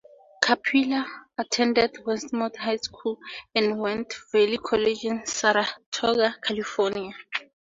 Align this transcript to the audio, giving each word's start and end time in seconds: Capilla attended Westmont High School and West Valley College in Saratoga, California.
Capilla 0.41 1.05
attended 1.37 1.93
Westmont 2.07 2.55
High 2.55 2.77
School 2.77 3.19
and 3.53 3.79
West 3.79 4.15
Valley 4.31 4.57
College 4.57 5.05
in 5.05 5.23
Saratoga, 5.27 6.33
California. 6.43 7.13